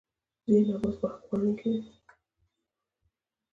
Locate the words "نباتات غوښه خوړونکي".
0.67-1.67